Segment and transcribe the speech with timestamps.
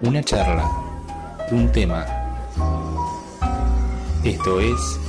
[0.00, 0.64] una charla,
[1.50, 2.06] un tema.
[4.22, 5.00] Esto es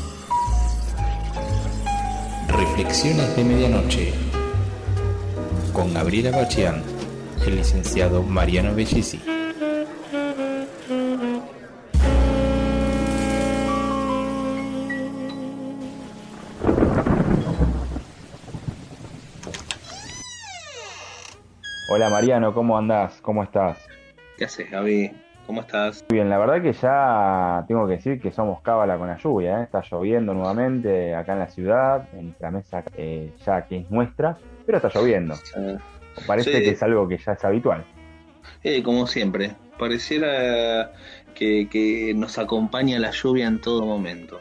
[2.48, 4.14] Reflexiones de Medianoche
[5.74, 6.82] con Gabriela Bachián,
[7.46, 9.22] el licenciado Mariano Bellisi.
[21.92, 23.20] Hola Mariano, ¿cómo andás?
[23.22, 23.78] ¿Cómo estás?
[24.40, 25.12] ¿Qué haces, Gaby?
[25.46, 26.06] ¿Cómo estás?
[26.10, 29.60] Muy bien, la verdad que ya tengo que decir que somos cábala con la lluvia,
[29.60, 29.64] ¿eh?
[29.64, 34.38] está lloviendo nuevamente acá en la ciudad, en la mesa eh, ya que es nuestra,
[34.66, 35.36] pero está lloviendo.
[36.26, 36.64] Parece Sí.
[36.64, 37.84] que es algo que ya es habitual.
[38.64, 40.94] Eh, como siempre, pareciera
[41.36, 44.40] que, que nos acompaña la lluvia en todo momento.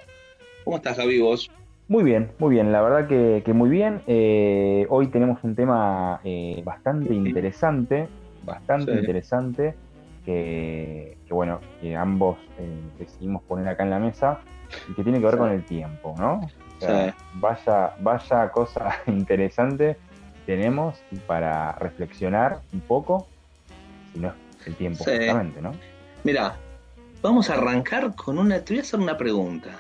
[0.63, 1.51] ¿Cómo estás, Gaby, vos?
[1.89, 4.01] Muy bien, muy bien, la verdad que, que muy bien.
[4.07, 8.07] Eh, hoy tenemos un tema eh, bastante interesante,
[8.45, 8.99] bastante Sí.
[9.01, 9.75] interesante,
[10.29, 14.41] que, que, bueno, que ambos eh, decidimos poner acá en la mesa
[14.91, 15.39] y que tiene que ver Sí.
[15.41, 16.41] con el tiempo, ¿no?
[16.43, 17.15] O sea, Sí.
[17.37, 19.97] vaya, vaya cosa interesante
[20.45, 23.27] tenemos para reflexionar un poco,
[24.13, 25.13] si no es el tiempo Sí.
[25.17, 25.73] justamente, ¿no?
[26.25, 26.57] Mira,
[27.23, 28.63] vamos a arrancar con una...
[28.63, 29.71] Te voy a hacer una pregunta.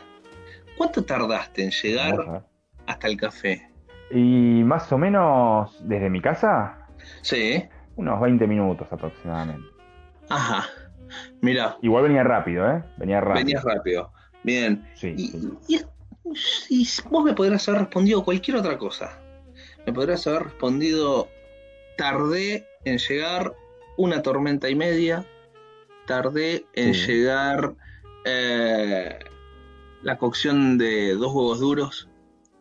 [0.78, 2.42] ¿Cuánto tardaste en llegar
[2.86, 3.68] hasta el café?
[4.10, 6.86] Y más o menos desde mi casa,
[7.20, 7.64] Sí.
[7.96, 9.66] unos 20 minutos aproximadamente.
[10.28, 10.66] Ajá.
[11.40, 12.82] Mira, Igual venía rápido, ¿eh?
[12.96, 13.44] Venía rápido.
[13.44, 14.12] venías rápido.
[14.42, 14.86] Bien.
[14.94, 15.58] Sí, Y, sí.
[15.68, 15.80] y-
[16.82, 19.18] y vos me podrás haber respondido cualquier otra cosa.
[19.86, 21.28] Me podrás haber respondido,
[21.96, 23.54] tardé en llegar
[23.96, 25.24] una tormenta y media,
[26.06, 27.06] tardé en Sí.
[27.06, 27.74] llegar
[28.26, 29.18] eh,
[30.02, 32.08] la cocción de dos huevos duros,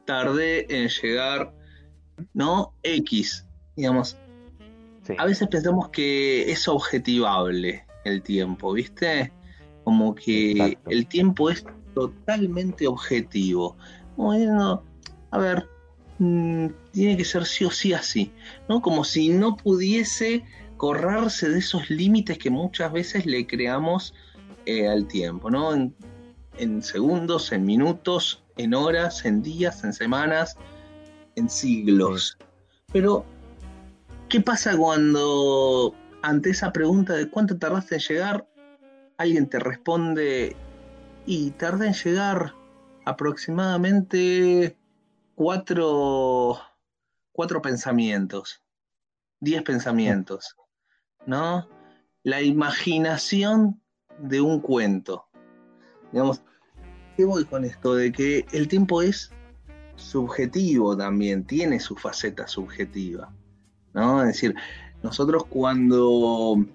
[0.06, 1.54] tardé en llegar,
[2.34, 2.74] ¿no?
[2.84, 4.18] X, digamos.
[5.08, 5.16] Sí.
[5.18, 9.32] A veces pensamos que es objetivable el tiempo, ¿viste?
[9.84, 10.90] Como que Exacto.
[10.90, 13.76] el tiempo es totalmente objetivo.
[14.18, 14.84] Diciendo,
[15.32, 15.68] a ver,
[16.20, 18.32] mm, tiene que ser sí o sí así,
[18.68, 18.82] ¿no?
[18.82, 20.44] Como si no pudiese
[20.78, 24.14] correrse de esos límites que muchas veces le creamos
[24.66, 25.74] eh, al tiempo, ¿no?
[25.74, 25.96] En,
[26.58, 30.58] en segundos, en minutos, en horas, en días, en semanas,
[31.36, 32.38] en siglos.
[32.92, 33.26] Pero
[34.30, 38.48] ¿Qué pasa cuando ante esa pregunta de cuánto tardaste en llegar,
[39.18, 40.54] alguien te responde
[41.26, 42.54] y tardé en llegar
[43.06, 44.78] aproximadamente
[45.34, 46.60] cuatro,
[47.32, 48.62] cuatro pensamientos,
[49.40, 50.58] diez pensamientos,
[51.26, 51.70] ¿no?
[52.24, 53.82] La imaginación
[54.20, 55.30] de un cuento.
[56.12, 56.42] Digamos,
[57.16, 57.96] ¿qué voy con esto?
[57.96, 59.32] De que el tiempo es
[59.96, 63.34] subjetivo también, tiene su faceta subjetiva.
[63.94, 64.22] ¿No?
[64.22, 64.56] Es decir,
[65.04, 66.66] nosotros cuando,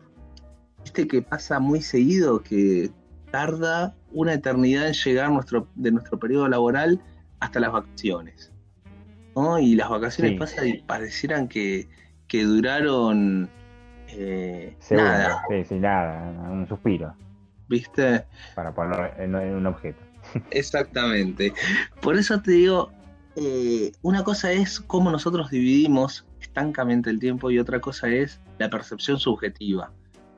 [0.82, 2.90] viste que pasa muy seguido que
[3.30, 7.00] tarda una eternidad en llegar nuestro, de nuestro periodo laboral
[7.40, 8.52] hasta las vacaciones,
[9.34, 9.58] ¿no?
[9.58, 10.38] Y las vacaciones Sí.
[10.38, 11.88] pasan y parecieran que,
[12.28, 13.48] que duraron
[14.08, 16.30] eh, Seguro, nada, Sí, sí, nada.
[16.50, 17.14] Un suspiro
[17.68, 18.24] ¿viste?
[18.54, 19.98] para poner en, en un objeto.
[20.50, 21.52] Exactamente.
[22.02, 22.92] Por eso te digo,
[23.36, 28.68] eh, una cosa es cómo nosotros dividimos estancamente el tiempo y otra cosa es la
[28.68, 29.92] percepción subjetiva,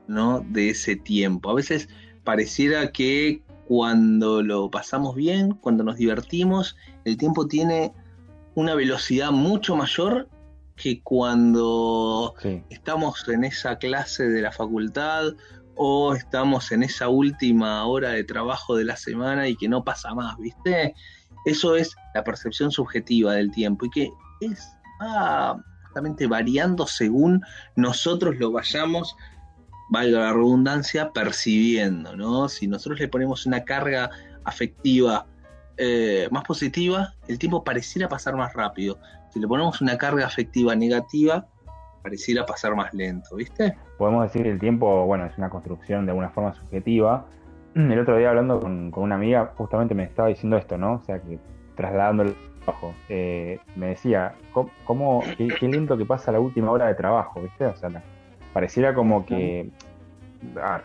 [0.07, 0.39] ¿no?
[0.39, 1.49] De ese tiempo.
[1.49, 1.89] A veces
[2.23, 7.91] pareciera que cuando lo pasamos bien, cuando nos divertimos, el tiempo tiene
[8.53, 10.29] una velocidad mucho mayor
[10.75, 15.33] que cuando Sí, estamos en esa clase de la facultad
[15.75, 20.13] o estamos en esa última hora de trabajo de la semana y que no pasa
[20.13, 20.93] más, ¿viste?
[21.45, 24.11] Eso es la percepción subjetiva del tiempo y que
[24.41, 25.63] es va
[26.27, 27.41] variando según
[27.75, 29.15] nosotros lo vayamos,
[29.89, 32.49] valga la redundancia, percibiendo, ¿no?
[32.49, 34.09] Si nosotros le ponemos una carga
[34.43, 35.25] afectiva
[35.77, 38.97] eh, más positiva, el tiempo pareciera pasar más rápido.
[39.31, 41.47] Si le ponemos una carga afectiva negativa,
[42.01, 43.75] pareciera pasar más lento, ¿viste?
[43.97, 47.25] podemos decir que el tiempo, bueno, es una construcción de alguna forma subjetiva.
[47.75, 50.93] El otro día hablando con, con una amiga, justamente me estaba diciendo esto, ¿no?
[50.95, 51.39] O sea, que
[51.75, 52.35] trasladando el
[52.65, 56.95] trabajo, eh, me decía, ¿cómo, cómo- qué, qué lento que pasa la última hora de
[56.95, 57.65] trabajo, ¿viste?
[57.65, 58.03] O sea, la-
[58.53, 59.69] pareciera como que,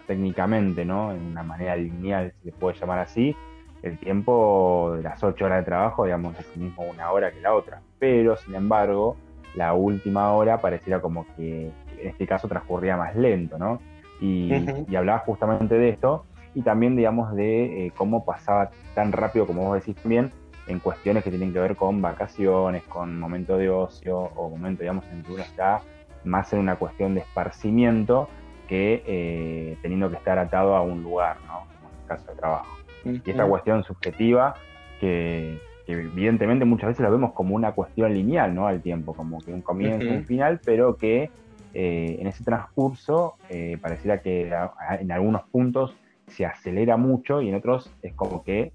[0.06, 1.12] técnicamente, ¿no?
[1.12, 3.36] En una manera lineal, si se puede llamar así,
[3.82, 7.54] el tiempo de las ocho horas de trabajo, digamos, es mismo una hora que la
[7.54, 7.80] otra.
[7.98, 9.16] Pero, sin embargo,
[9.54, 13.80] la última hora pareciera como que en este caso transcurría más lento, ¿no?
[14.20, 16.24] Y hablaba justamente de esto
[16.54, 20.30] y también, digamos, de eh, cómo pasaba tan rápido, como vos decís también,
[20.70, 25.04] en cuestiones que tienen que ver con vacaciones, con momento de ocio o momento, digamos,
[25.12, 25.82] en que uno está
[26.24, 28.28] más en una cuestión de esparcimiento
[28.68, 31.66] que eh, teniendo que estar atado a un lugar, ¿no?
[31.74, 32.76] Como en el caso de trabajo.
[33.04, 34.54] Y esta cuestión subjetiva
[35.00, 35.58] que,
[35.88, 38.68] evidentemente muchas veces la vemos como una cuestión lineal, ¿no?
[38.68, 41.30] Al tiempo, como que un comienzo, un final, pero que
[41.74, 44.52] eh, en ese transcurso eh, pareciera que
[45.00, 45.96] en algunos puntos
[46.28, 48.72] se acelera mucho y en otros es como que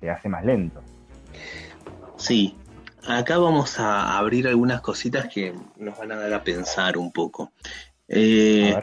[0.00, 0.82] se hace más lento.
[2.16, 2.56] Sí,
[3.06, 7.52] acá vamos a abrir algunas cositas que nos van a dar a pensar un poco.
[8.08, 8.74] Eh,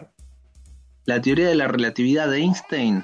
[1.06, 3.04] la teoría de la relatividad de Einstein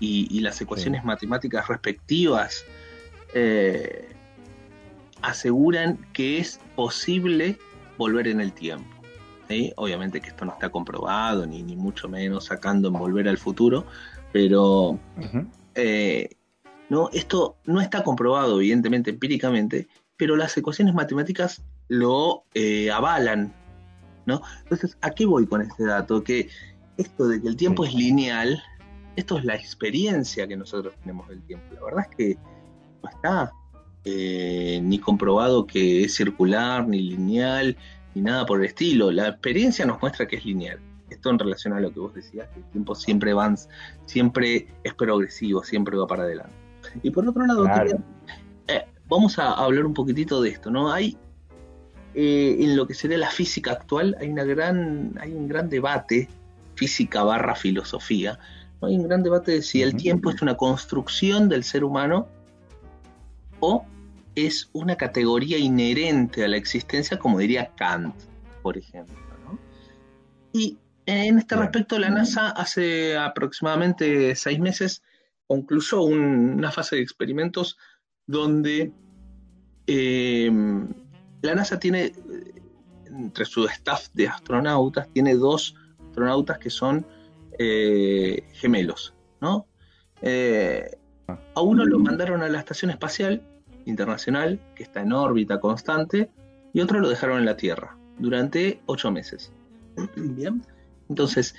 [0.00, 2.64] y, las ecuaciones matemáticas respectivas
[3.34, 4.08] eh,
[5.22, 7.58] aseguran que es posible
[7.96, 8.96] volver en el tiempo.
[9.76, 13.86] Obviamente que esto no está comprobado, ni, ni mucho menos sacando en volver al futuro,
[14.32, 14.98] pero
[15.74, 16.35] eh,
[16.88, 23.52] no, esto no está comprobado, evidentemente, empíricamente, pero las ecuaciones matemáticas lo eh, avalan.
[24.26, 24.42] ¿no?
[24.62, 26.22] Entonces, ¿a qué voy con este dato?
[26.22, 26.48] Que
[26.96, 28.62] esto de que el tiempo es lineal,
[29.14, 31.66] esto es la experiencia que nosotros tenemos del tiempo.
[31.74, 32.38] La verdad es que
[33.02, 33.52] no está
[34.04, 37.76] eh, ni comprobado que es circular, ni lineal,
[38.14, 39.10] ni nada por el estilo.
[39.10, 40.80] La experiencia nos muestra que es lineal.
[41.08, 43.54] Esto en relación a lo que vos decías, que el tiempo siempre va,
[44.06, 46.65] siempre es progresivo, siempre va para adelante.
[47.02, 47.66] Y por otro lado,
[48.68, 50.92] eh, vamos a hablar un poquitito de esto, ¿no?
[50.92, 51.16] Hay
[52.18, 56.30] eh, en lo que sería la física actual hay una gran, hay un gran debate,
[56.74, 58.38] física barra filosofía,
[58.80, 62.26] hay un gran debate de si el tiempo es una construcción del ser humano
[63.60, 63.84] o
[64.34, 68.14] es una categoría inherente a la existencia, como diría Kant,
[68.62, 69.14] por ejemplo.
[69.44, 69.58] ¿no?
[70.54, 75.02] Y en este respecto, la NASA hace aproximadamente seis meses
[75.46, 77.76] concluyó una fase de experimentos
[78.26, 78.92] donde
[79.86, 80.50] eh,
[81.42, 82.12] la NASA tiene,
[83.06, 85.74] entre su staff de astronautas, tiene dos
[86.08, 87.06] astronautas que son
[87.58, 89.66] eh, gemelos, ¿no?
[90.22, 90.90] Eh,
[91.54, 93.42] a uno lo mandaron a la Estación Espacial
[93.84, 96.30] Internacional, que está en órbita constante,
[96.72, 99.52] y otro lo dejaron en la Tierra durante ocho meses.
[100.16, 100.62] Bien,
[101.08, 101.54] entonces,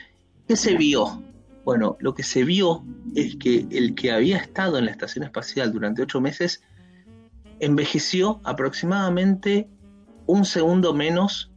[0.47, 1.23] ¿qué se vio?
[1.67, 5.73] Bueno, lo que se vio es que el que había estado en la estación espacial
[5.73, 6.63] durante ocho meses
[7.59, 9.69] envejeció aproximadamente
[10.27, 11.51] un segundo menos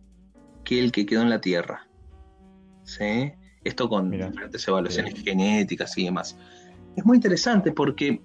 [0.64, 1.86] que el que quedó en la Tierra.
[2.82, 3.34] ¿Sí?
[3.62, 6.36] Esto con diferentes evaluaciones genéticas y demás.
[6.96, 8.20] Es muy interesante porque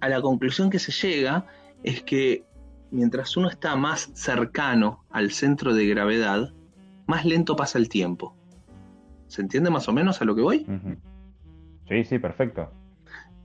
[0.00, 1.46] a la conclusión que se llega
[1.84, 2.44] es que
[2.90, 6.52] mientras uno está más cercano al centro de gravedad,
[7.06, 8.34] más lento pasa el tiempo.
[9.28, 10.66] ¿Se entiende más o menos a lo que voy?
[11.90, 12.70] Sí, sí, perfecto.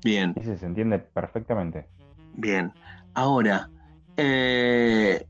[0.04, 0.36] Bien.
[0.36, 1.88] Sí, se entiende perfectamente.
[2.36, 2.72] Bien.
[3.16, 3.72] Ahora,
[4.18, 5.26] eh,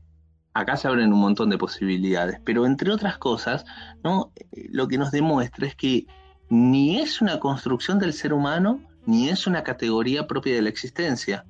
[0.52, 3.64] acá se abren un montón de posibilidades, pero entre otras cosas,
[4.04, 4.32] ¿no?
[4.52, 6.06] lo que nos demuestra es que
[6.50, 11.46] ni es una construcción del ser humano, ni es una categoría propia de la existencia.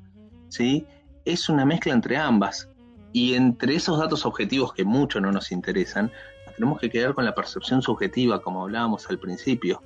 [0.48, 0.86] ¿sí?
[1.24, 2.70] Es una mezcla entre ambas.
[3.12, 6.12] Y entre esos datos objetivos que mucho no nos interesan,
[6.46, 9.82] nos tenemos que quedar con la percepción subjetiva, como hablábamos al principio.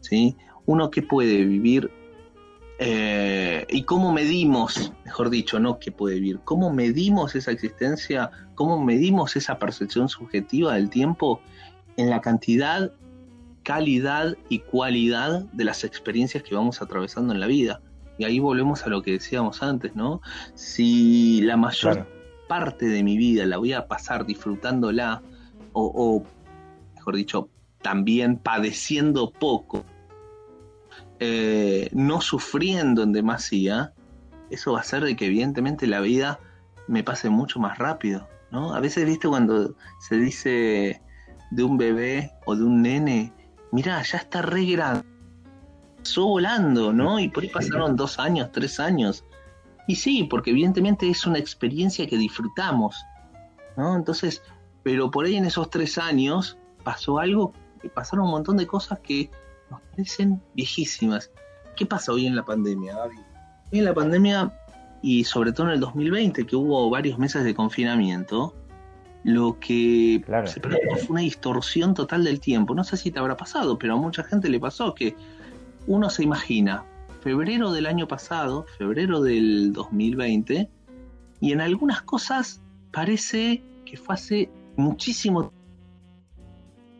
[0.00, 0.36] ¿sí?
[0.66, 1.90] Uno que puede vivir
[2.78, 8.82] eh, y cómo medimos, mejor dicho, no que puede vivir, cómo medimos esa existencia, cómo
[8.82, 11.40] medimos esa percepción subjetiva del tiempo
[11.96, 12.92] en la cantidad,
[13.62, 17.80] calidad y cualidad de las experiencias que vamos atravesando en la vida.
[18.18, 20.20] Y ahí volvemos a lo que decíamos antes, ¿no?
[20.54, 22.08] Si la mayor
[22.48, 25.22] parte de mi vida la voy a pasar disfrutándola,
[25.72, 26.24] o, o
[26.94, 27.48] mejor dicho,
[27.82, 29.84] también padeciendo poco,
[31.26, 33.94] eh, no sufriendo en demasía,
[34.50, 36.38] eso va a hacer de que evidentemente la vida
[36.86, 38.74] me pase mucho más rápido, ¿no?
[38.74, 41.00] A veces, viste, cuando se dice
[41.50, 43.32] de un bebé o de un nene,
[43.72, 45.06] mira, ya está re grande,
[45.96, 47.18] pasó volando, ¿no?
[47.18, 49.24] Y por ahí pasaron dos años, tres años.
[49.88, 53.02] Y sí, porque evidentemente es una experiencia que disfrutamos,
[53.78, 53.96] ¿no?
[53.96, 54.42] Entonces,
[54.82, 57.54] pero por ahí en esos tres años pasó algo,
[57.94, 59.30] pasaron un montón de cosas que
[59.70, 61.30] nos parecen viejísimas.
[61.76, 63.16] ¿Qué pasa hoy en la pandemia, Gaby?
[63.72, 64.52] Hoy en la pandemia,
[65.02, 68.54] y sobre todo en el 2020, que hubo varios meses de confinamiento,
[69.24, 72.74] lo que se produjo fue una distorsión total del tiempo.
[72.74, 75.16] No sé si te habrá pasado, pero a mucha gente le pasó que
[75.86, 76.84] uno se imagina
[77.22, 80.68] febrero del año pasado, febrero del 2020,
[81.40, 82.60] y en algunas cosas
[82.92, 85.63] parece que fue hace muchísimo tiempo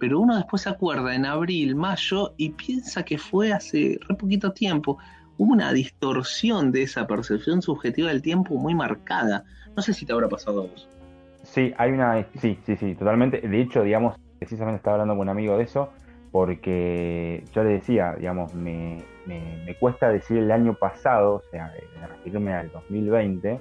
[0.05, 4.53] pero uno después se acuerda en abril, mayo y piensa que fue hace re poquito
[4.53, 4.99] tiempo.
[5.39, 9.45] Hubo una distorsión de esa percepción subjetiva del tiempo muy marcada.
[9.75, 10.91] No sé si te habrá pasado a vos.
[11.43, 12.23] Sí, hay una.
[12.39, 13.41] Sí, sí, sí, totalmente.
[13.41, 15.89] De hecho, digamos, precisamente estaba hablando con un amigo de eso.
[16.31, 21.73] porque yo le decía, digamos, me, me, cuesta decir el año pasado, o sea,
[22.07, 23.59] referirme al 2020,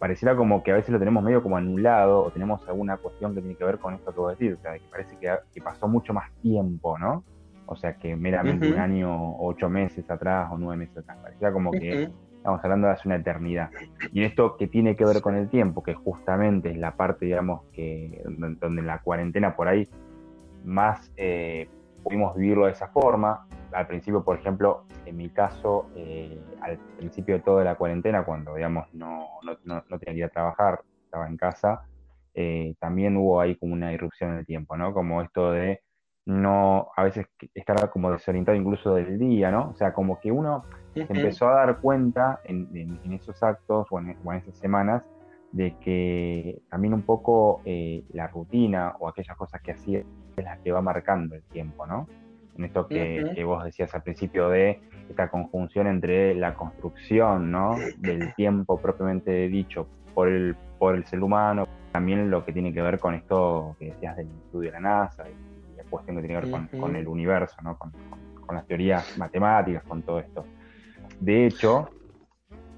[0.00, 3.42] pareciera como que a veces lo tenemos medio como anulado o tenemos alguna cuestión que
[3.42, 5.86] tiene que ver con esto que vos decís, o sea, que parece que, que pasó
[5.86, 7.22] mucho más tiempo, ¿no?
[7.66, 11.70] O sea, que meramente un año, ocho meses atrás o nueve meses atrás, parecía como
[11.70, 13.70] que estamos hablando de hace una eternidad.
[14.10, 17.26] Y en esto que tiene que ver con el tiempo, que justamente es la parte,
[17.26, 19.86] digamos, que donde la cuarentena por ahí
[20.64, 21.68] más eh,
[22.02, 23.46] pudimos vivirlo de esa forma.
[23.72, 28.54] Al principio, por ejemplo, en mi caso, eh, al principio de toda la cuarentena, cuando,
[28.54, 31.82] digamos, no, no, no, tenía que ir a trabajar, estaba en casa,
[32.34, 34.92] eh, también hubo ahí como una irrupción en el tiempo, ¿no?
[34.92, 35.80] Como esto de
[36.26, 39.70] no, a veces estar como desorientado incluso del día, ¿no?
[39.70, 44.16] O sea, como que uno se empezó a dar cuenta en, esos actos o en,
[44.36, 45.02] esas semanas
[45.52, 50.04] de que también un poco eh, la rutina o aquellas cosas que hacía
[50.36, 52.06] es la que va marcando el tiempo, ¿no?
[52.60, 57.74] En esto que, vos decías al principio de esta conjunción entre la construcción, ¿no?
[57.96, 62.82] Del tiempo propiamente dicho por el, por el ser humano, también lo que tiene que
[62.82, 66.38] ver con esto que decías del estudio de la NASA y, la cuestión que tiene
[66.38, 67.78] que ver con, el universo, ¿no?
[67.78, 67.92] Con,
[68.54, 70.44] las teorías matemáticas, con todo esto.
[71.18, 71.88] De hecho,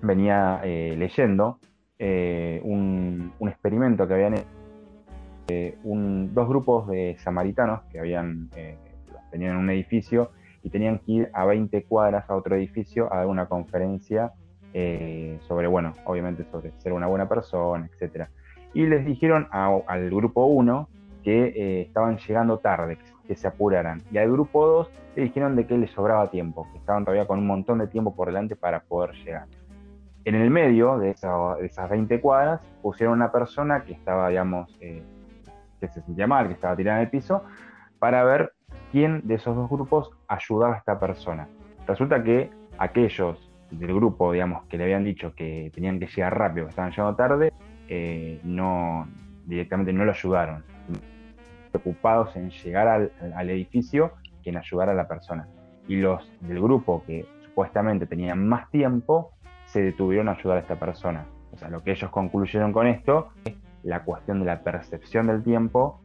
[0.01, 1.59] venía eh, leyendo
[1.99, 4.47] eh, un, un, experimento que habían hecho
[5.49, 8.79] eh, dos grupos de samaritanos que habían eh,
[9.33, 10.31] tenían un edificio
[10.63, 14.33] y tenían que ir a 20 cuadras a otro edificio a dar una conferencia
[14.75, 18.31] eh, sobre, bueno, obviamente sobre ser una buena persona, etcétera.
[18.75, 20.89] Y les dijeron al grupo 1
[21.25, 24.03] que estaban llegando tarde, que, se apuraran.
[24.11, 27.39] Y al grupo 2 le dijeron de que les sobraba tiempo, que estaban todavía con
[27.39, 29.47] un montón de tiempo por delante para poder llegar.
[30.25, 35.03] En el medio de, de esas 20 cuadras pusieron una persona que estaba, digamos, que
[35.89, 37.43] se sentía mal, que estaba tirada en el piso,
[37.99, 38.52] para ver
[38.93, 41.49] quién de esos dos grupos ayudaba a esta persona.
[41.87, 46.67] Resulta que aquellos del grupo, digamos, que le habían dicho que tenían que llegar rápido,
[46.67, 47.53] que estaban llegando tarde,
[47.89, 49.09] eh, no
[49.47, 50.63] directamente no lo ayudaron.
[51.71, 54.13] Preocupados en llegar al, edificio
[54.45, 55.49] que en ayudar a la persona.
[55.89, 59.33] Y los del grupo que supuestamente tenían más tiempo,
[59.65, 61.25] se detuvieron a ayudar a esta persona.
[61.51, 65.43] O sea, lo que ellos concluyeron con esto es la cuestión de la percepción del
[65.43, 66.02] tiempo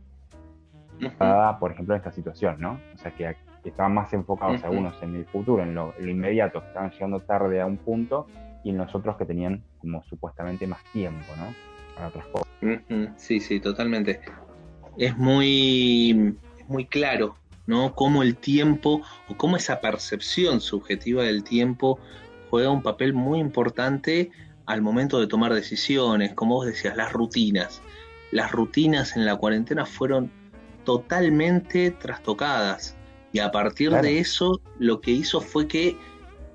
[1.59, 2.79] por ejemplo, en esta situación, ¿no?
[2.95, 6.89] O sea, que, estaban más enfocados algunos en el futuro, en lo, inmediato, que estaban
[6.91, 8.27] llegando tarde a un punto,
[8.63, 11.53] y en los otros que tenían como supuestamente más tiempo, ¿no?
[11.95, 12.47] Para otras cosas.
[13.17, 14.21] Sí, sí, totalmente.
[14.97, 16.37] Es muy,
[16.67, 17.35] muy claro,
[17.65, 17.93] ¿no?
[17.93, 21.99] Cómo el tiempo, o cómo esa percepción subjetiva del tiempo
[22.49, 24.31] juega un papel muy importante
[24.65, 27.81] al momento de tomar decisiones, como vos decías, las rutinas.
[28.31, 30.31] Las rutinas en la cuarentena fueron
[30.87, 32.95] totalmente trastocadas
[33.33, 35.97] y a partir de eso lo que hizo fue que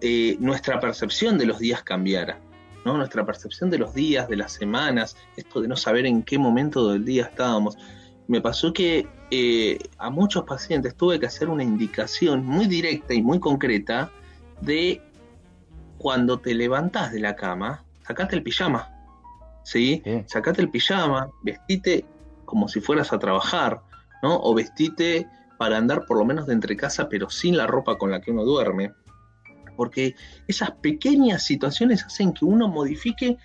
[0.00, 2.40] eh, nuestra percepción de los días cambiara.
[2.86, 2.96] ¿no?
[2.96, 6.88] Nuestra percepción de los días, de las semanas, esto de no saber en qué momento
[6.88, 7.76] del día estábamos.
[8.26, 13.20] Me pasó que eh, a muchos pacientes tuve que hacer una indicación muy directa y
[13.20, 14.10] muy concreta
[14.62, 15.02] de
[15.98, 18.90] cuando te levantás de la cama, sacate el pijama,
[19.62, 20.02] ¿sí?
[20.24, 22.06] Sacate el pijama, vestite
[22.46, 23.82] como si fueras a trabajar,
[24.22, 24.38] ¿no?
[24.40, 28.10] O vestite para andar por lo menos de entre casa, pero sin la ropa con
[28.10, 28.92] la que uno duerme.
[29.76, 30.14] Porque
[30.46, 33.38] esas pequeñas situaciones hacen que uno modifique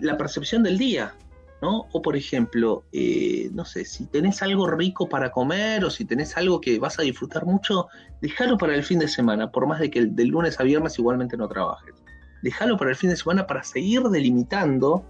[0.00, 1.14] la percepción del día,
[1.60, 1.86] ¿no?
[1.92, 6.36] O por ejemplo, eh, no sé, si tenés algo rico para comer o si tenés
[6.36, 7.88] algo que vas a disfrutar mucho,
[8.20, 11.36] déjalo para el fin de semana, por más de que del lunes a viernes igualmente
[11.36, 11.94] no trabajes
[12.42, 15.04] déjalo para el fin de semana para seguir delimitando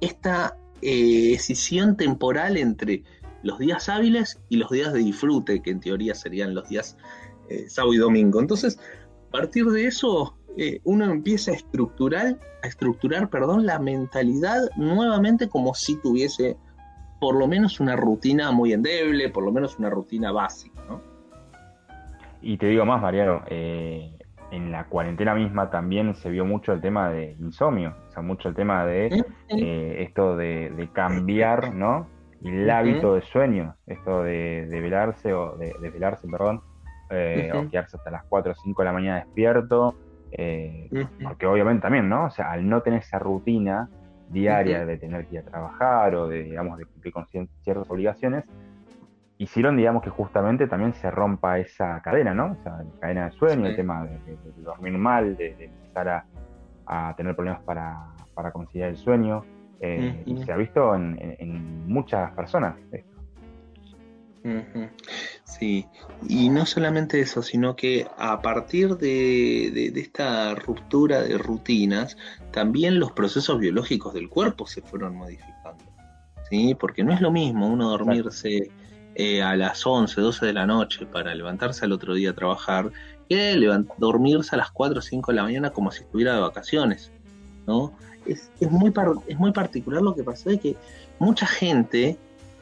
[0.00, 3.02] esta eh, decisión temporal entre
[3.42, 6.96] los días hábiles y los días de disfrute, que en teoría serían los días
[7.48, 8.40] eh, sábado y domingo.
[8.40, 8.78] Entonces,
[9.28, 15.48] a partir de eso, eh, uno empieza a estructurar, a estructurar perdón, la mentalidad nuevamente
[15.48, 16.56] como si tuviese
[17.20, 20.82] por lo menos una rutina muy endeble, por lo menos una rutina básica.
[22.40, 24.17] Y te digo más, Mariano, eh,
[24.50, 28.48] en la cuarentena misma también se vio mucho el tema de insomnio, o sea, mucho
[28.48, 32.08] el tema de eh, esto de, cambiar, ¿no?
[32.42, 36.62] El hábito de sueño, esto de, velarse o de, velarse, perdón,
[37.10, 39.96] eh, o quedarse hasta las 4 o 5 de la mañana despierto,
[40.32, 40.88] eh,
[41.22, 42.26] porque obviamente también, ¿no?
[42.26, 43.88] O sea, al no tener esa rutina
[44.28, 48.44] diaria de tener que ir a trabajar o de, digamos, de cumplir con ciertas obligaciones,
[49.38, 52.56] hicieron, digamos, que justamente también se rompa esa cadena, ¿no?
[52.58, 56.26] O sea, la cadena de sueño, el tema de, dormir mal, de, empezar
[56.86, 59.44] a, tener problemas para, para conciliar el sueño.
[59.80, 63.18] Eh, y se ha visto en, muchas personas esto.
[65.44, 65.86] Sí,
[66.26, 72.16] y no solamente eso, sino que a partir de, esta ruptura de rutinas,
[72.50, 75.84] también los procesos biológicos del cuerpo se fueron modificando.
[76.48, 76.74] ¿sí?
[76.74, 78.70] Porque no es lo mismo uno dormirse
[79.18, 82.90] eh, a las 11, 12 de la noche para levantarse al otro día a trabajar,
[83.28, 83.54] que
[83.98, 87.12] dormirse a las 4 o 5 de la mañana como si estuviera de vacaciones.
[87.66, 87.92] ¿no?
[88.24, 88.90] Es, es, muy,
[89.26, 90.76] es muy particular lo que pasa de que
[91.18, 92.18] mucha gente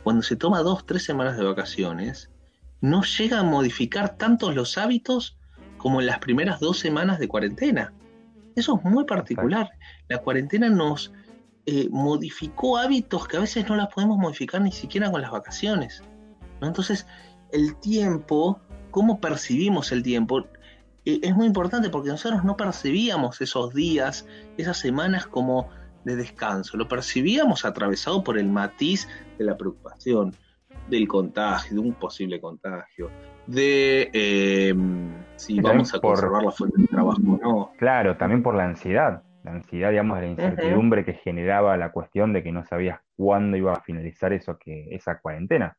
[0.07, 2.31] cuando se toma dos, tres semanas de vacaciones,
[2.81, 5.37] no llega a modificar tantos los hábitos
[5.79, 7.93] como en las primeras dos semanas de cuarentena.
[8.55, 9.69] Eso es muy particular.
[10.07, 11.13] La cuarentena nos
[11.67, 16.05] eh, modificó hábitos que a veces no las podemos modificar ni siquiera con las vacaciones.
[16.61, 17.07] Entonces,
[17.53, 18.61] el tiempo,
[18.91, 20.47] cómo percibimos el tiempo,
[21.05, 25.69] eh, es muy importante porque nosotros no percibíamos esos días, esas semanas como
[26.05, 26.77] de descanso.
[26.77, 29.09] Lo percibíamos atravesado por el matiz
[29.39, 30.35] de la preocupación,
[30.89, 33.11] del contagio, de un posible contagio,
[33.47, 37.73] de em, si vamos a conservar la fuente de trabajo o no.
[37.77, 42.33] Claro, también por la ansiedad, la ansiedad, digamos, de la incertidumbre que generaba la cuestión
[42.33, 45.77] de que no sabías cuándo iba a finalizar eso que esa cuarentena.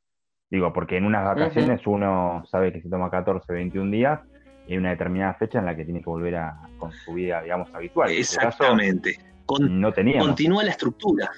[0.49, 4.19] Digo, porque en unas vacaciones uno sabe que se toma 14, 21 días
[4.67, 7.41] y hay una determinada fecha en la que tiene que volver a con su vida,
[7.41, 8.11] digamos, habitual.
[8.11, 9.17] Exactamente
[9.59, 11.31] no Continúa la estructura.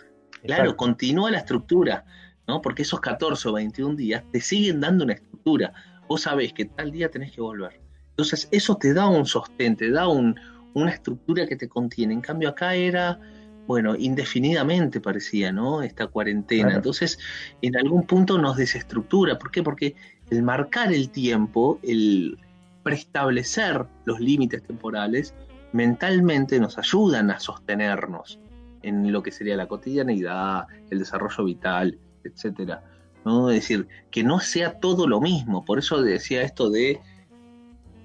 [0.43, 2.05] Claro, continúa la estructura,
[2.47, 2.61] ¿no?
[2.61, 5.73] Porque esos 14 o 21 días te siguen dando una estructura.
[6.07, 7.79] Vos sabés que tal día tenés que volver.
[8.11, 12.13] Entonces, eso te da un sostén, te da una estructura que te contiene.
[12.13, 13.19] En cambio, acá era,
[13.69, 15.83] bueno, indefinidamente parecía, ¿no?
[15.83, 16.73] Esta cuarentena.
[16.73, 17.19] Entonces,
[17.61, 19.38] en algún punto nos desestructura.
[19.38, 19.61] ¿Por qué?
[19.61, 19.93] Porque
[20.31, 22.39] el marcar el tiempo, el
[22.81, 25.35] preestablecer los límites temporales,
[25.71, 28.39] mentalmente nos ayudan a sostenernos
[28.81, 32.81] en lo que sería la cotidianidad, el desarrollo vital, etcétera.
[33.23, 33.51] ¿no?
[33.51, 35.63] Es decir, que no sea todo lo mismo.
[35.63, 36.99] Por eso decía esto de,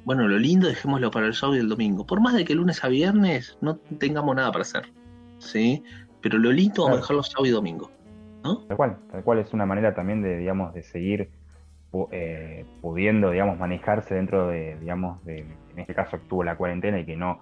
[0.04, 2.04] bueno, lo lindo dejémoslo para el sábado y el domingo.
[2.06, 4.93] Por más de que lunes a viernes no tengamos nada para hacer,
[5.47, 5.83] ¿sí?
[6.21, 7.91] Pero lo lindo vamos a dejarlo sábado y domingo,
[8.43, 8.59] ¿no?
[8.67, 11.30] Tal cual, tal cual es una manera también de, digamos, de seguir
[12.11, 17.04] eh, pudiendo, digamos, manejarse dentro de, digamos, de, en este caso tuvo la cuarentena y
[17.04, 17.41] que no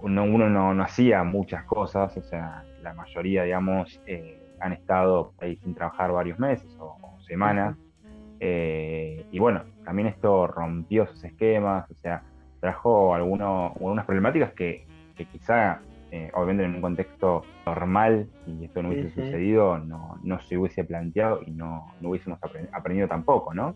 [0.00, 5.74] uno no, hacía muchas cosas, o sea, la mayoría, digamos, eh, han estado ahí sin
[5.74, 7.76] trabajar varios meses o, semanas.
[8.38, 12.22] Eh, y bueno, también esto rompió esos esquemas, o sea,
[12.60, 14.86] trajo algunos, algunas problemáticas que,
[15.32, 20.56] quizá, eh, obviamente en un contexto normal, y esto no hubiese sucedido, no, no, se
[20.56, 22.38] hubiese planteado y no, no hubiésemos
[22.72, 23.74] aprendido tampoco, ¿no?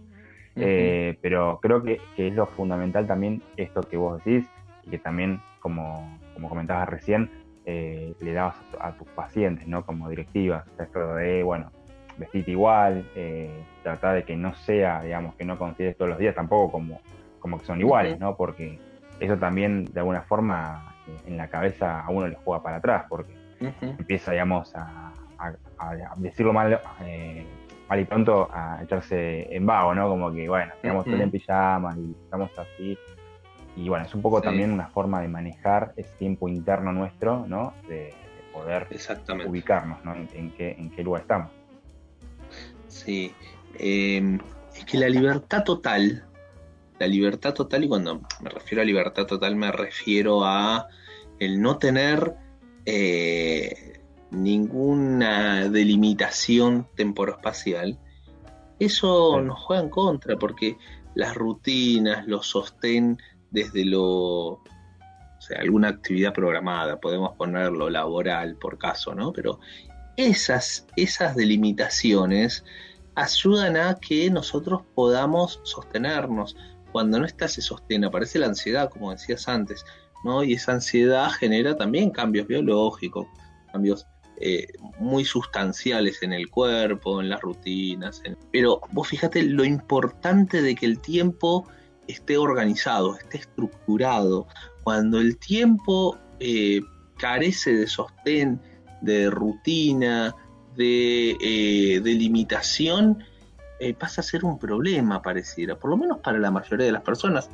[0.52, 4.46] pero creo que, que, es lo fundamental también esto que vos decís,
[4.84, 7.30] y que también, como, como comentabas recién,
[7.66, 9.84] eh, le dabas a, tus pacientes, ¿no?
[9.84, 11.70] Como directivas, esto de, bueno,
[12.16, 16.34] vestirte igual, eh, tratar de que no sea, digamos, que no consideres todos los días
[16.34, 17.00] tampoco como,
[17.38, 18.36] como que son iguales, ¿no?
[18.36, 18.78] Porque
[19.20, 20.89] eso también, de alguna forma, eh,
[21.26, 23.34] en la cabeza a uno le juega para atrás, porque
[23.80, 25.12] empieza, digamos, a,
[26.16, 26.80] decirlo mal,
[27.88, 30.08] mal y pronto, a echarse en vago, ¿no?
[30.08, 32.98] Como que, bueno, estamos uh en pijama y estamos así,
[33.76, 37.74] y bueno, es un poco también una forma de manejar ese tiempo interno nuestro, ¿no?
[37.88, 38.14] De,
[38.52, 38.88] poder
[39.46, 40.12] ubicarnos, ¿no?
[40.14, 41.52] En, qué, en qué lugar estamos.
[42.88, 43.32] Sí,
[43.78, 44.40] em,
[44.74, 46.24] es que la libertad total,
[46.98, 50.88] la libertad total, y cuando me refiero a libertad total me refiero a
[51.40, 52.36] el no tener
[52.86, 54.00] eh,
[54.30, 57.98] ninguna delimitación temporoespacial,
[58.78, 60.78] eso nos juega en contra, porque
[61.14, 63.18] las rutinas, los sostén
[63.50, 64.62] desde lo, o
[65.40, 69.32] sea, alguna actividad programada, podemos ponerlo laboral por caso, ¿no?
[69.32, 69.60] Pero
[70.16, 72.64] esas, esas delimitaciones
[73.14, 76.56] ayudan a que nosotros podamos sostenernos.
[76.92, 79.84] Cuando no está ese sostén, aparece la ansiedad, como decías antes,
[80.24, 80.42] ¿no?
[80.44, 83.26] Y esa ansiedad genera también cambios biológicos,
[83.72, 84.06] cambios
[84.40, 88.22] eh, muy sustanciales en el cuerpo, en las rutinas.
[88.52, 91.66] Pero vos fíjate lo importante de que el tiempo
[92.06, 94.46] esté organizado, esté estructurado.
[94.82, 96.80] Cuando el tiempo eh,
[97.18, 98.60] carece de sostén,
[99.02, 100.34] de rutina,
[100.76, 103.22] de, eh, limitación,
[103.78, 107.02] eh, pasa a ser un problema, pareciera, por lo menos para la mayoría de las
[107.02, 107.50] personas.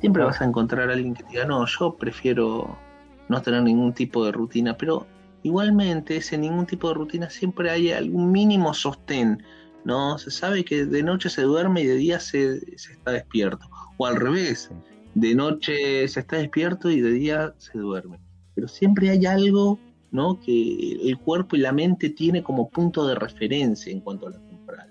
[0.00, 2.76] Siempre vas a encontrar a alguien que diga, no, yo prefiero
[3.28, 5.06] no tener ningún tipo de rutina, pero
[5.42, 9.42] igualmente ese ningún tipo de rutina siempre hay algún mínimo sostén,
[9.84, 10.18] ¿no?
[10.18, 14.06] Se sabe que de noche se duerme y de día se, se está despierto o
[14.06, 14.70] al revés,
[15.14, 18.18] de noche se está despierto y de día se duerme.
[18.54, 19.78] Pero siempre hay algo
[20.10, 20.38] ¿no?
[20.40, 24.38] que el cuerpo y la mente tiene como punto de referencia en cuanto a la
[24.38, 24.90] temporal.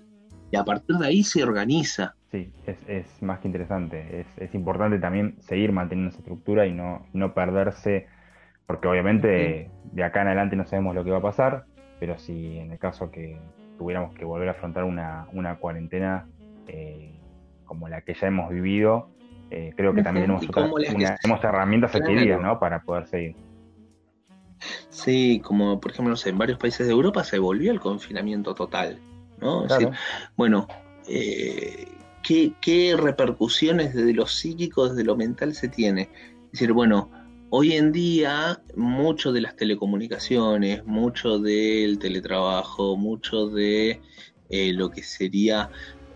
[0.50, 2.14] y a partir de ahí se organiza.
[2.30, 4.20] Sí, es, es más que interesante.
[4.20, 8.06] Es, es, importante también seguir manteniendo esa estructura y no, no perderse,
[8.66, 11.64] porque obviamente de acá en adelante no sabemos lo que va a pasar,
[12.00, 13.38] pero si en el caso que
[13.78, 16.26] tuviéramos que volver a afrontar una, una cuarentena
[16.66, 17.14] eh,
[17.64, 19.08] como la que ya hemos vivido,
[19.50, 22.58] eh, creo que también tenemos, otras, una, tenemos herramientas adquiridas ¿no?
[22.58, 23.36] para poder seguir.
[24.88, 28.54] Sí, como por ejemplo, no sé, en varios países de Europa se volvió el confinamiento
[28.54, 28.98] total,
[29.38, 29.64] ¿no?
[29.64, 29.90] Es decir,
[30.36, 30.66] bueno,
[31.08, 31.86] eh,
[32.26, 36.10] ¿qué, ¿qué, repercusiones desde lo psíquico, desde lo mental se tiene?
[36.46, 37.10] Es decir, bueno,
[37.50, 44.00] hoy en día mucho de las telecomunicaciones, mucho del teletrabajo, mucho de
[44.50, 45.70] eh, lo que sería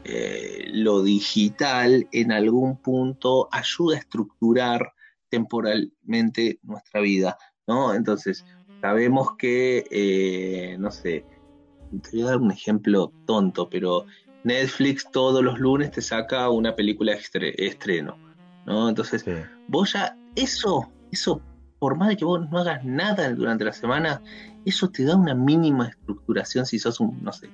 [0.05, 4.93] eh, lo digital en algún punto ayuda a estructurar
[5.29, 7.95] temporalmente nuestra vida, ¿no?
[7.95, 8.45] Entonces,
[8.81, 11.25] sabemos que, eh, no sé,
[12.03, 14.07] te voy a dar un ejemplo tonto, pero
[14.45, 18.17] Netflix todos los lunes te saca una película estreno,
[18.67, 18.89] ¿no?
[18.89, 19.25] Entonces,
[19.69, 21.41] vos ya, eso, eso,
[21.79, 24.23] por más de que vos no hagas nada durante la semana,
[24.65, 27.51] eso te da una mínima estructuración si sos un, no sé,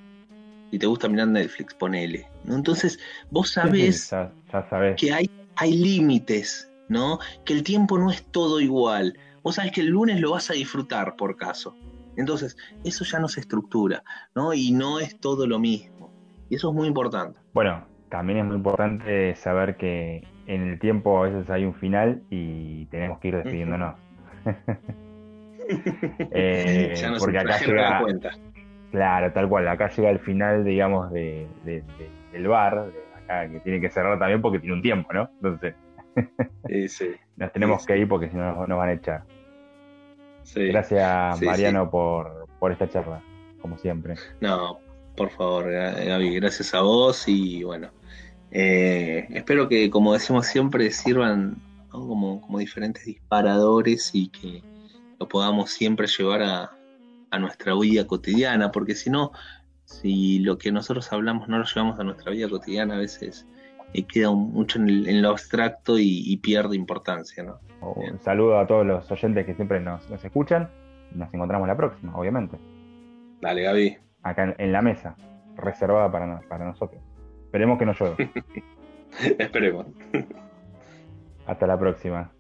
[0.71, 2.29] si te gusta mirar Netflix, ponele.
[2.45, 2.55] ¿no?
[2.55, 2.99] Entonces,
[3.31, 4.13] vos sabés
[4.97, 7.19] que hay, hay límites, ¿no?
[7.45, 9.19] Que el tiempo no es todo igual.
[9.43, 11.77] Vos sabés que el lunes lo vas a disfrutar por caso.
[12.17, 14.03] Entonces, eso ya no se estructura,
[14.35, 14.55] ¿no?
[14.55, 15.96] Y no es todo lo mismo.
[16.49, 17.39] Y eso es muy importante.
[17.53, 22.23] Bueno, también es muy importante saber que en el tiempo a veces hay un final
[22.31, 23.97] y tenemos que ir despidiéndonos.
[26.31, 28.31] eh, ya porque acá llega, cuenta.
[28.91, 29.69] Claro, tal cual.
[29.69, 31.47] Acá llega el final, digamos, de,
[32.33, 35.31] del bar, acá que tiene que cerrar también porque tiene un tiempo, ¿no?
[35.43, 35.75] Entonces,
[37.37, 39.23] nos tenemos que ir porque si no nos van a echar.
[40.55, 43.21] Gracias, Mariano, por, por esta charla,
[43.61, 44.15] como siempre.
[44.41, 44.79] No,
[45.17, 47.91] por favor, Gaby, gracias a vos y bueno,
[48.51, 51.57] eh, espero que, como decimos siempre, sirvan
[51.89, 54.63] como, como diferentes disparadores y que
[55.19, 56.71] lo podamos siempre llevar a,
[57.31, 59.33] a nuestra vida cotidiana, porque si no,
[59.85, 63.47] si lo que nosotros hablamos no lo llevamos a nuestra vida cotidiana, a veces
[63.95, 67.43] eh, queda mucho en, lo abstracto y, pierde importancia.
[67.43, 67.61] ¿no?
[67.81, 70.69] Un saludo a todos los oyentes que siempre nos, escuchan
[71.15, 72.59] y nos encontramos la próxima, obviamente.
[73.41, 74.06] Dale, Gaby.
[74.27, 75.15] Acá en, la mesa,
[75.55, 77.01] reservada para, para nosotros.
[77.45, 78.17] Esperemos que no llueva.
[79.39, 79.87] Esperemos.
[81.47, 82.33] Hasta la próxima.